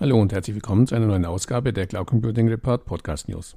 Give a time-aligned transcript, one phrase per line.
[0.00, 3.56] Hallo und herzlich willkommen zu einer neuen Ausgabe der Cloud Computing Report Podcast News.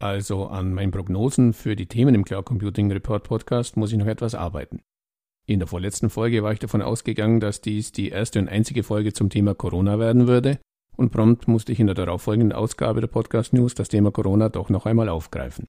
[0.00, 4.08] Also an meinen Prognosen für die Themen im Cloud Computing Report Podcast muss ich noch
[4.08, 4.80] etwas arbeiten.
[5.46, 9.12] In der vorletzten Folge war ich davon ausgegangen, dass dies die erste und einzige Folge
[9.12, 10.58] zum Thema Corona werden würde
[10.96, 14.70] und prompt musste ich in der darauffolgenden Ausgabe der Podcast News das Thema Corona doch
[14.70, 15.66] noch einmal aufgreifen.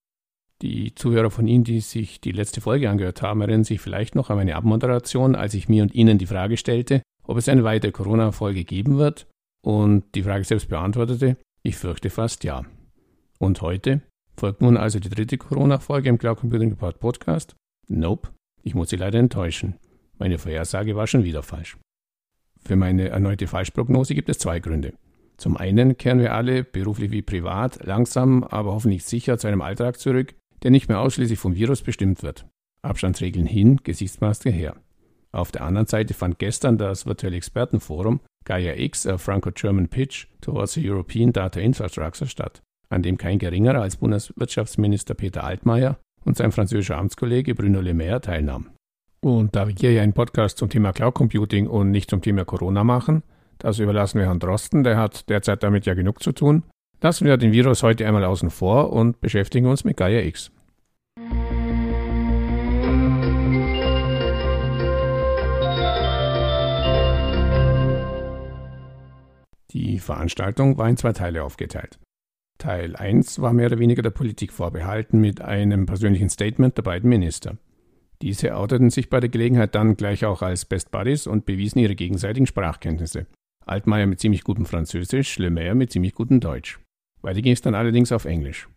[0.63, 4.31] Die Zuhörer von Ihnen, die sich die letzte Folge angehört haben, erinnern sich vielleicht noch
[4.31, 7.91] an meine Abmoderation, als ich mir und Ihnen die Frage stellte, ob es eine weitere
[7.91, 9.27] Corona-Folge geben wird
[9.61, 12.63] und die Frage selbst beantwortete, ich fürchte fast ja.
[13.37, 14.01] Und heute
[14.37, 17.55] folgt nun also die dritte Corona-Folge im Cloud Computing Report Podcast?
[17.87, 18.29] Nope,
[18.63, 19.75] ich muss Sie leider enttäuschen.
[20.17, 21.77] Meine Vorhersage war schon wieder falsch.
[22.61, 24.93] Für meine erneute Falschprognose gibt es zwei Gründe.
[25.37, 29.97] Zum einen kehren wir alle, beruflich wie privat, langsam, aber hoffentlich sicher zu einem Alltag
[29.97, 32.45] zurück, der nicht mehr ausschließlich vom Virus bestimmt wird.
[32.81, 34.75] Abstandsregeln hin, Gesichtsmaske her.
[35.31, 40.73] Auf der anderen Seite fand gestern das virtuelle Expertenforum Gaia X, a Franco-German Pitch towards
[40.73, 46.51] the European Data Infrastructure statt, an dem kein geringerer als Bundeswirtschaftsminister Peter Altmaier und sein
[46.51, 48.71] französischer Amtskollege Bruno Le Maire teilnahmen.
[49.21, 52.45] Und da wir hier ja einen Podcast zum Thema Cloud Computing und nicht zum Thema
[52.45, 53.23] Corona machen,
[53.57, 56.63] das überlassen wir Herrn Drosten, der hat derzeit damit ja genug zu tun,
[57.01, 60.21] lassen wir den Virus heute einmal außen vor und beschäftigen uns mit Gaia
[69.71, 71.99] Die Veranstaltung war in zwei Teile aufgeteilt.
[72.57, 77.09] Teil 1 war mehr oder weniger der Politik vorbehalten mit einem persönlichen Statement der beiden
[77.09, 77.57] Minister.
[78.21, 81.95] Diese outeten sich bei der Gelegenheit dann gleich auch als Best Buddies und bewiesen ihre
[81.95, 83.27] gegenseitigen Sprachkenntnisse.
[83.65, 86.79] Altmaier mit ziemlich gutem Französisch, Le Maire mit ziemlich gutem Deutsch.
[87.21, 88.67] Weiter ging es dann allerdings auf Englisch.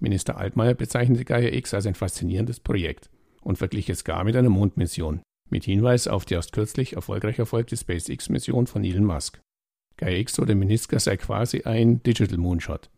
[0.00, 3.08] Minister Altmaier bezeichnete Gaia X als ein faszinierendes Projekt
[3.40, 7.76] und verglich es gar mit einer Mondmission, mit Hinweis auf die erst kürzlich erfolgreich erfolgte
[7.76, 9.40] SpaceX-Mission von Elon Musk.
[9.98, 12.88] GaiaX oder Miniska sei quasi ein Digital Moonshot.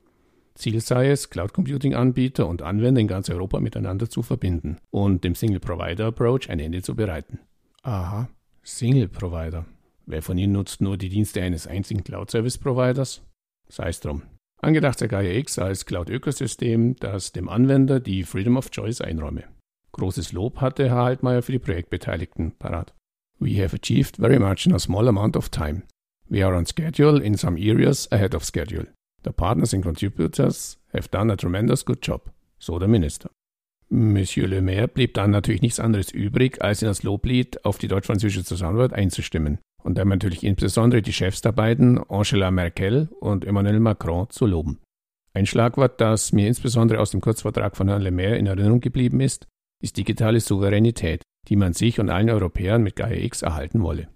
[0.55, 5.25] Ziel sei es, Cloud Computing Anbieter und Anwender in ganz Europa miteinander zu verbinden und
[5.25, 7.41] dem Single Provider Approach ein Ende zu bereiten.
[7.83, 8.29] Aha,
[8.63, 9.65] Single Provider.
[10.07, 13.23] Wer von Ihnen nutzt nur die Dienste eines einzigen Cloud Service Providers?
[13.69, 14.23] Sei es drum.
[14.61, 19.45] Angedacht sei Gaia X als Cloud-Ökosystem, das dem Anwender die Freedom of Choice einräume.
[19.93, 22.95] Großes Lob hatte Herr Altmaier für die Projektbeteiligten parat.
[23.39, 25.83] We have achieved very much in a small amount of time.
[26.31, 28.87] We are on schedule in some areas ahead of schedule.
[29.25, 33.31] The partners and contributors have done a tremendous good job, so der Minister.
[33.89, 37.89] Monsieur Le Maire blieb dann natürlich nichts anderes übrig, als in das Loblied auf die
[37.89, 43.81] deutsch-französische Zusammenarbeit einzustimmen und dann natürlich insbesondere die Chefs der beiden, Angela Merkel und Emmanuel
[43.81, 44.79] Macron, zu loben.
[45.35, 49.19] Ein Schlagwort, das mir insbesondere aus dem Kurzvertrag von Herrn Le Maire in Erinnerung geblieben
[49.21, 49.49] ist,
[49.83, 54.09] ist digitale Souveränität, die man sich und allen Europäern mit Gaia X erhalten wolle.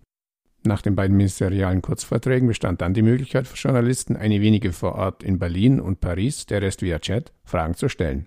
[0.66, 5.22] Nach den beiden ministerialen Kurzvorträgen bestand dann die Möglichkeit für Journalisten, eine wenige vor Ort
[5.22, 8.26] in Berlin und Paris, der Rest via Chat, Fragen zu stellen.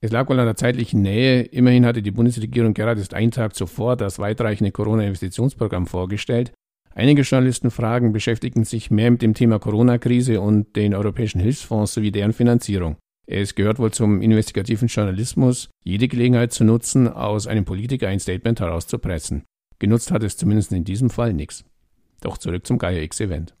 [0.00, 1.42] Es lag wohl an der zeitlichen Nähe.
[1.42, 6.52] Immerhin hatte die Bundesregierung gerade erst einen Tag zuvor das weitreichende Corona-Investitionsprogramm vorgestellt.
[6.94, 12.32] Einige Journalistenfragen beschäftigten sich mehr mit dem Thema Corona-Krise und den europäischen Hilfsfonds sowie deren
[12.32, 12.96] Finanzierung.
[13.26, 18.60] Es gehört wohl zum investigativen Journalismus, jede Gelegenheit zu nutzen, aus einem Politiker ein Statement
[18.60, 19.44] herauszupressen.
[19.78, 21.64] Genutzt hat es zumindest in diesem Fall nichts.
[22.22, 23.54] Doch zurück zum Gaia X-Event.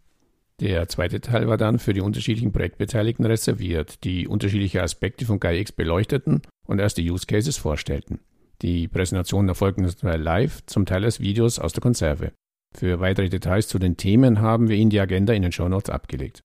[0.60, 5.60] Der zweite Teil war dann für die unterschiedlichen Projektbeteiligten reserviert, die unterschiedliche Aspekte von Gaia
[5.60, 8.20] X beleuchteten und erste Use Cases vorstellten.
[8.62, 12.32] Die Präsentation erfolgten zum live, zum Teil als Videos aus der Konserve.
[12.74, 15.90] Für weitere Details zu den Themen haben wir Ihnen die Agenda in den Show Notes
[15.90, 16.40] abgelegt.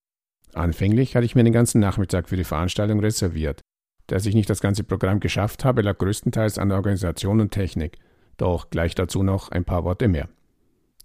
[0.53, 3.61] Anfänglich hatte ich mir den ganzen Nachmittag für die Veranstaltung reserviert.
[4.07, 7.99] Dass ich nicht das ganze Programm geschafft habe, lag größtenteils an der Organisation und Technik.
[8.37, 10.27] Doch gleich dazu noch ein paar Worte mehr.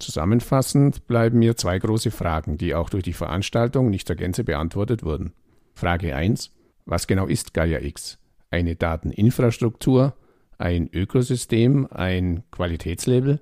[0.03, 5.05] Zusammenfassend bleiben mir zwei große Fragen, die auch durch die Veranstaltung nicht zur Gänze beantwortet
[5.05, 5.33] wurden.
[5.75, 6.53] Frage 1.
[6.85, 8.19] Was genau ist Gaia X?
[8.51, 10.15] Eine Dateninfrastruktur,
[10.59, 13.41] ein Ökosystem, ein Qualitätslabel?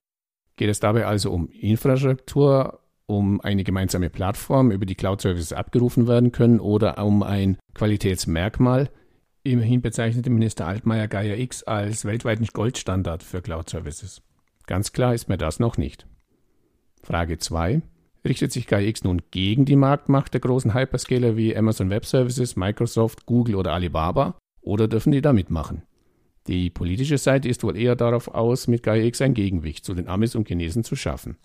[0.57, 6.31] Geht es dabei also um Infrastruktur, um eine gemeinsame Plattform, über die Cloud-Services abgerufen werden
[6.31, 8.91] können oder um ein Qualitätsmerkmal?
[9.43, 14.21] Immerhin bezeichnete Minister Altmaier Gaia X als weltweiten Goldstandard für Cloud-Services.
[14.67, 16.07] Ganz klar ist mir das noch nicht.
[17.03, 17.83] Frage 2.
[18.25, 23.27] Richtet sich GaiaX nun gegen die Marktmacht der großen Hyperscaler wie Amazon Web Services, Microsoft,
[23.27, 25.83] Google oder Alibaba oder dürfen die da mitmachen?
[26.47, 30.35] Die politische Seite ist wohl eher darauf aus, mit GaiaX ein Gegenwicht zu den Amis
[30.35, 31.37] und Chinesen zu schaffen.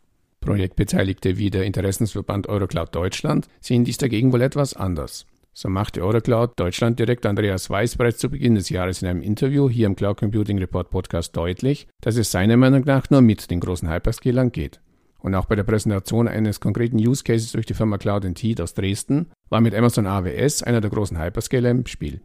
[0.41, 5.25] Projektbeteiligte wie der Interessensverband Eurocloud Deutschland sehen dies dagegen wohl etwas anders.
[5.53, 9.69] So machte Eurocloud Deutschland direkt Andreas Weiß bereits zu Beginn des Jahres in einem Interview
[9.69, 13.61] hier im Cloud Computing Report Podcast deutlich, dass es seiner Meinung nach nur mit den
[13.61, 14.81] großen Hyperscalern geht.
[15.25, 18.75] Und auch bei der Präsentation eines konkreten Use Cases durch die Firma Cloud Heat aus
[18.75, 22.21] Dresden war mit Amazon AWS einer der großen Hyperscaler im Spiel.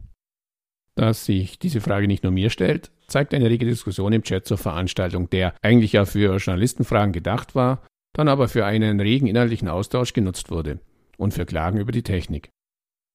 [0.96, 4.58] Dass sich diese Frage nicht nur mir stellt, zeigt eine rege Diskussion im Chat zur
[4.58, 7.82] Veranstaltung, der eigentlich ja für Journalistenfragen gedacht war,
[8.12, 10.78] dann aber für einen regen inhaltlichen Austausch genutzt wurde
[11.16, 12.50] und für Klagen über die Technik.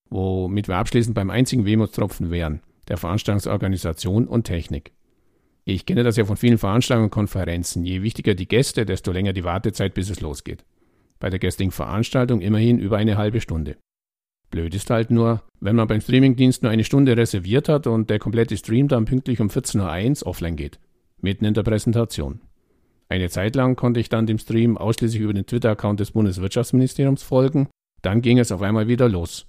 [0.09, 4.93] Womit wir abschließend beim einzigen Wehmutstropfen wären, der Veranstaltungsorganisation und Technik.
[5.67, 7.83] Ich kenne das ja von vielen Veranstaltungen und Konferenzen.
[7.83, 10.63] Je wichtiger die Gäste, desto länger die Wartezeit, bis es losgeht.
[11.19, 13.75] Bei der gestrigen Veranstaltung immerhin über eine halbe Stunde.
[14.51, 18.19] Blöd ist halt nur, wenn man beim Streamingdienst nur eine Stunde reserviert hat und der
[18.19, 20.79] komplette Stream dann pünktlich um 14.01 Uhr offline geht.
[21.19, 22.41] Mitten in der Präsentation.
[23.09, 27.69] Eine Zeit lang konnte ich dann dem Stream ausschließlich über den Twitter-Account des Bundeswirtschaftsministeriums folgen.
[28.03, 29.47] Dann ging es auf einmal wieder los.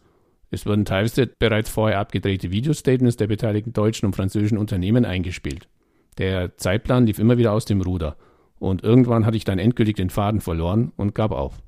[0.50, 5.68] Es wurden teilweise bereits vorher abgedrehte Videostatements der beteiligten deutschen und französischen Unternehmen eingespielt.
[6.18, 8.16] Der Zeitplan lief immer wieder aus dem Ruder
[8.58, 11.62] und irgendwann hatte ich dann endgültig den Faden verloren und gab auf.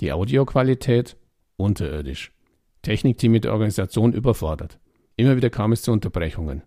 [0.00, 1.16] Die Audioqualität
[1.56, 2.32] unterirdisch.
[2.82, 4.78] Technikteam mit der Organisation überfordert.
[5.16, 6.62] Immer wieder kam es zu Unterbrechungen.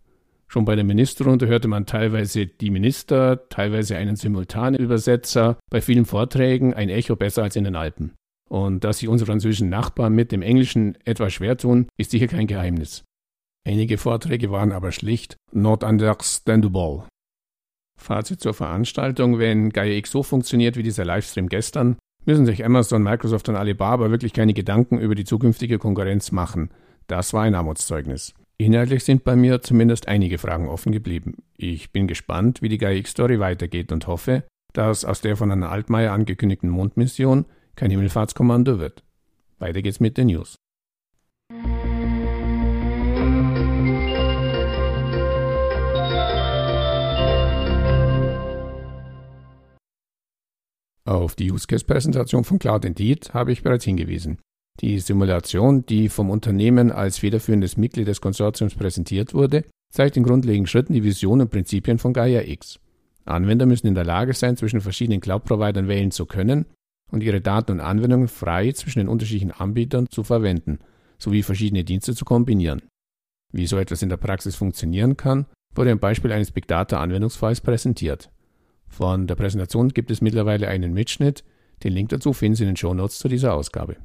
[0.48, 6.06] Schon bei der Ministerrunde hörte man teilweise die Minister, teilweise einen simultanen Übersetzer, bei vielen
[6.06, 8.14] Vorträgen ein Echo besser als in den Alpen.
[8.50, 12.48] Und dass sich unsere französischen Nachbarn mit dem Englischen etwas schwer tun, ist sicher kein
[12.48, 13.04] Geheimnis.
[13.66, 17.04] Einige Vorträge waren aber schlicht not understandable.
[18.00, 23.02] Fazit zur Veranstaltung, wenn Gaia X so funktioniert wie dieser Livestream gestern, müssen sich Amazon,
[23.02, 26.70] Microsoft und Alibaba wirklich keine Gedanken über die zukünftige Konkurrenz machen.
[27.08, 28.34] Das war ein Armutszeugnis.
[28.58, 31.38] Inhaltlich sind bei mir zumindest einige Fragen offen geblieben.
[31.58, 34.44] Ich bin gespannt, wie die Gaia X-Story weitergeht und hoffe,
[34.74, 37.46] dass aus der von Anna Altmaier angekündigten Mondmission
[37.76, 39.04] kein Himmelfahrtskommando wird.
[39.60, 40.56] Weiter geht's mit den News.
[51.08, 54.40] Auf die Use Case Präsentation von Cloud Indeed habe ich bereits hingewiesen.
[54.82, 60.68] Die Simulation, die vom Unternehmen als federführendes Mitglied des Konsortiums präsentiert wurde, zeigt in grundlegenden
[60.68, 62.82] Schritten die Vision und Prinzipien von Gaia X.
[63.24, 66.66] Anwender müssen in der Lage sein, zwischen verschiedenen Cloud-Providern wählen zu können
[67.10, 70.80] und ihre Daten und Anwendungen frei zwischen den unterschiedlichen Anbietern zu verwenden,
[71.20, 72.82] sowie verschiedene Dienste zu kombinieren.
[73.54, 77.62] Wie so etwas in der Praxis funktionieren kann, wurde ein Beispiel eines Big Data Anwendungsfalls
[77.62, 78.30] präsentiert.
[78.88, 81.44] Von der Präsentation gibt es mittlerweile einen Mitschnitt.
[81.84, 83.98] Den Link dazu finden Sie in den Show Notes zu dieser Ausgabe.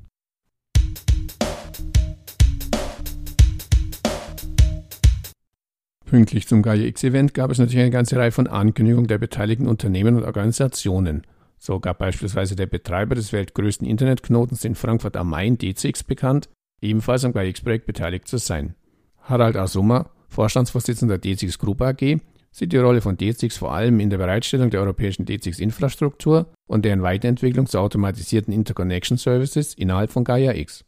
[6.13, 10.17] Pünktlich zum Gaia X-Event gab es natürlich eine ganze Reihe von Ankündigungen der beteiligten Unternehmen
[10.17, 11.23] und Organisationen.
[11.57, 16.51] So gab beispielsweise der Betreiber des weltgrößten Internetknotens in Frankfurt am Main, DCX, bekannt,
[16.83, 18.75] ebenfalls am Gaia X-Projekt beteiligt zu sein.
[19.23, 22.19] Harald Asummer, Vorstandsvorsitzender der DCX Group AG,
[22.53, 27.03] sieht die Rolle von DZIX vor allem in der Bereitstellung der europäischen DZIX-Infrastruktur und deren
[27.03, 30.85] Weiterentwicklung zu automatisierten Interconnection Services innerhalb von Gaia X.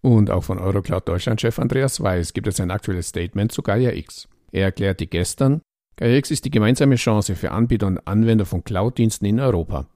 [0.00, 4.28] Und auch von Eurocloud Deutschland-Chef Andreas Weiß gibt es ein aktuelles Statement zu Gaia X.
[4.52, 5.60] Er erklärte gestern,
[5.96, 9.86] Gaia X ist die gemeinsame Chance für Anbieter und Anwender von Cloud-Diensten in Europa.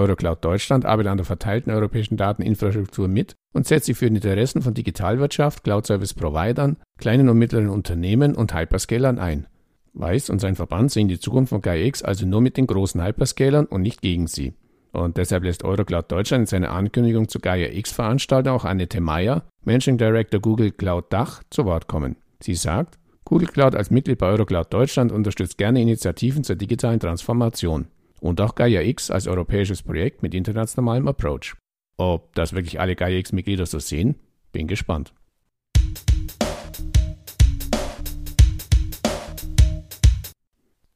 [0.00, 4.62] Eurocloud Deutschland arbeitet an der verteilten europäischen Dateninfrastruktur mit und setzt sich für die Interessen
[4.62, 9.46] von Digitalwirtschaft, Cloud-Service-Providern, kleinen und mittleren Unternehmen und Hyperscalern ein.
[9.92, 13.66] Weiß und sein Verband sehen die Zukunft von GaiaX also nur mit den großen Hyperscalern
[13.66, 14.54] und nicht gegen sie.
[14.92, 20.40] Und deshalb lässt Eurocloud Deutschland in seiner Ankündigung zur GaiaX-Veranstaltung auch Annette Meyer, Managing Director
[20.40, 22.16] Google Cloud Dach, zu Wort kommen.
[22.40, 27.86] Sie sagt, Google Cloud als Mitglied bei Eurocloud Deutschland unterstützt gerne Initiativen zur digitalen Transformation
[28.20, 31.54] und auch Gaia X als europäisches Projekt mit internationalem Approach.
[31.96, 34.14] Ob das wirklich alle Gaia X-Mitglieder so sehen,
[34.52, 35.12] bin gespannt.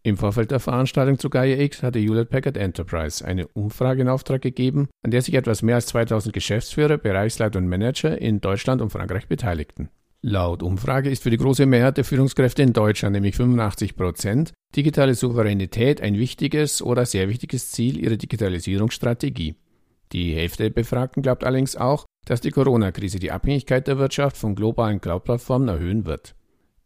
[0.06, 4.42] Im Vorfeld der Veranstaltung zu Gaia X hatte Hewlett Packard Enterprise eine Umfrage in Auftrag
[4.42, 8.90] gegeben, an der sich etwas mehr als 2000 Geschäftsführer, Bereichsleiter und Manager in Deutschland und
[8.90, 9.88] Frankreich beteiligten.
[10.26, 15.14] Laut Umfrage ist für die große Mehrheit der Führungskräfte in Deutschland, nämlich 85 Prozent, digitale
[15.14, 19.56] Souveränität ein wichtiges oder sehr wichtiges Ziel ihrer Digitalisierungsstrategie.
[20.12, 24.54] Die Hälfte der Befragten glaubt allerdings auch, dass die Corona-Krise die Abhängigkeit der Wirtschaft von
[24.54, 26.34] globalen Cloud-Plattformen erhöhen wird.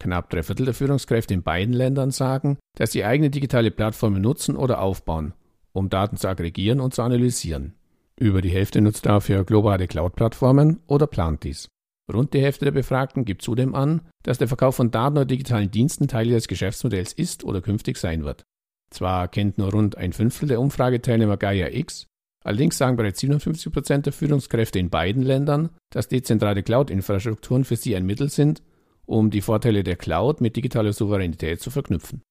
[0.00, 4.56] Knapp drei Viertel der Führungskräfte in beiden Ländern sagen, dass sie eigene digitale Plattformen nutzen
[4.56, 5.32] oder aufbauen,
[5.72, 7.74] um Daten zu aggregieren und zu analysieren.
[8.18, 11.68] Über die Hälfte nutzt dafür globale Cloud-Plattformen oder plant dies.
[12.12, 15.70] Rund die Hälfte der Befragten gibt zudem an, dass der Verkauf von Daten oder digitalen
[15.70, 18.44] Diensten Teil ihres Geschäftsmodells ist oder künftig sein wird.
[18.90, 22.06] Zwar kennt nur rund ein Fünftel der Umfrageteilnehmer Gaia X,
[22.42, 27.94] allerdings sagen bereits 57 Prozent der Führungskräfte in beiden Ländern, dass dezentrale Cloud-Infrastrukturen für sie
[27.94, 28.62] ein Mittel sind,
[29.04, 32.22] um die Vorteile der Cloud mit digitaler Souveränität zu verknüpfen.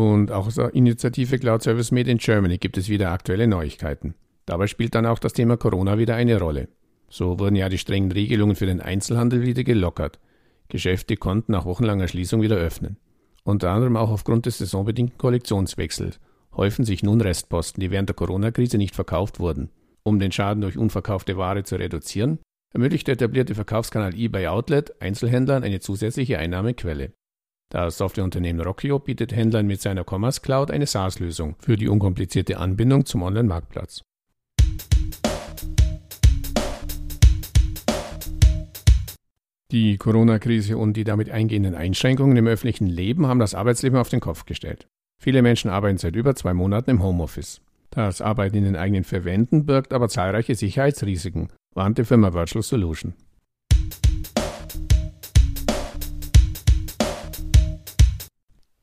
[0.00, 4.14] Und auch aus der Initiative Cloud Service Made in Germany gibt es wieder aktuelle Neuigkeiten.
[4.46, 6.68] Dabei spielt dann auch das Thema Corona wieder eine Rolle.
[7.10, 10.18] So wurden ja die strengen Regelungen für den Einzelhandel wieder gelockert.
[10.68, 12.96] Geschäfte konnten nach wochenlanger Schließung wieder öffnen.
[13.44, 16.18] Unter anderem auch aufgrund des saisonbedingten Kollektionswechsels
[16.56, 19.68] häufen sich nun Restposten, die während der Corona-Krise nicht verkauft wurden.
[20.02, 22.38] Um den Schaden durch unverkaufte Ware zu reduzieren,
[22.72, 27.12] ermöglicht der etablierte Verkaufskanal eBay Outlet Einzelhändlern eine zusätzliche Einnahmequelle.
[27.72, 33.06] Das Softwareunternehmen Rockio bietet Händlern mit seiner Commerce Cloud eine SaaS-Lösung für die unkomplizierte Anbindung
[33.06, 34.02] zum Online-Marktplatz.
[39.70, 44.18] Die Corona-Krise und die damit eingehenden Einschränkungen im öffentlichen Leben haben das Arbeitsleben auf den
[44.18, 44.88] Kopf gestellt.
[45.22, 47.60] Viele Menschen arbeiten seit über zwei Monaten im Homeoffice.
[47.90, 53.14] Das Arbeiten in den eigenen Verwänden birgt aber zahlreiche Sicherheitsrisiken, warnt die Firma Virtual Solution.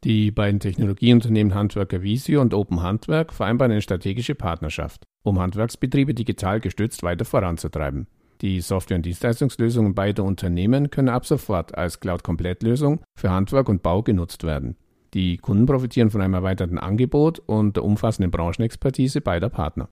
[0.03, 6.59] Die beiden Technologieunternehmen Handwerker Visio und Open Handwerk vereinbaren eine strategische Partnerschaft, um Handwerksbetriebe digital
[6.59, 8.07] gestützt weiter voranzutreiben.
[8.41, 14.03] Die Software- und Dienstleistungslösungen beider Unternehmen können ab sofort als Cloud-Komplettlösung für Handwerk und Bau
[14.03, 14.75] genutzt werden.
[15.15, 19.89] Die Kunden profitieren von einem erweiterten Angebot und der umfassenden Branchenexpertise beider Partner.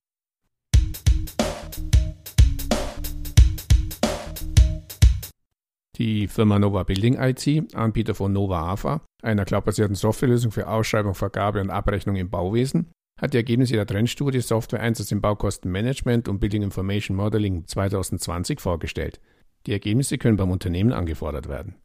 [5.98, 11.62] Die Firma Nova Building IT, Anbieter von Nova AFA, einer cloudbasierten Softwarelösung für Ausschreibung, Vergabe
[11.62, 16.64] und Abrechnung im Bauwesen, hat die Ergebnisse der Trendstudie Software Einsatz im Baukostenmanagement und Building
[16.64, 19.22] Information Modeling 2020 vorgestellt.
[19.68, 21.75] Die Ergebnisse können beim Unternehmen angefordert werden.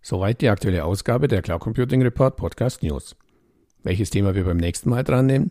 [0.00, 3.14] Soweit die aktuelle Ausgabe der Cloud Computing Report Podcast News.
[3.82, 5.50] Welches Thema wir beim nächsten Mal dran nehmen?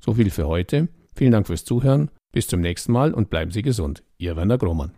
[0.05, 0.89] So viel für heute.
[1.15, 2.11] Vielen Dank fürs Zuhören.
[2.33, 4.03] Bis zum nächsten Mal und bleiben Sie gesund.
[4.19, 4.93] Ihr Werner Grohmann.